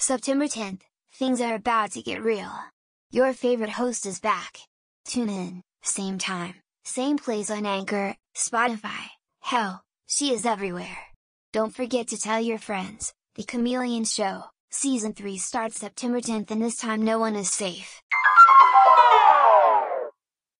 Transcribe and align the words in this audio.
September 0.00 0.44
10th, 0.44 0.82
things 1.12 1.40
are 1.40 1.56
about 1.56 1.90
to 1.90 2.00
get 2.00 2.22
real! 2.22 2.52
Your 3.10 3.32
favorite 3.32 3.70
host 3.70 4.06
is 4.06 4.20
back! 4.20 4.60
Tune 5.04 5.28
in, 5.28 5.62
same 5.82 6.18
time, 6.18 6.54
same 6.84 7.18
place 7.18 7.50
on 7.50 7.66
Anchor, 7.66 8.14
Spotify, 8.32 9.08
hell, 9.40 9.82
she 10.06 10.32
is 10.32 10.46
everywhere! 10.46 10.98
Don't 11.52 11.74
forget 11.74 12.06
to 12.08 12.16
tell 12.16 12.40
your 12.40 12.58
friends, 12.58 13.12
The 13.34 13.42
Chameleon 13.42 14.04
Show, 14.04 14.44
Season 14.70 15.14
3 15.14 15.36
starts 15.36 15.80
September 15.80 16.20
10th 16.20 16.52
and 16.52 16.62
this 16.62 16.76
time 16.76 17.04
no 17.04 17.18
one 17.18 17.34
is 17.34 17.50
safe! 17.50 17.97